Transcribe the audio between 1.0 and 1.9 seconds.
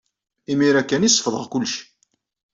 ay sefḍeɣ kullec.